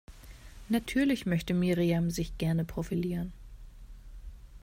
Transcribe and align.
Natürlich 0.67 1.27
möchte 1.27 1.53
Miriam 1.53 2.09
sich 2.09 2.39
gerne 2.39 2.65
profilieren. 2.65 3.31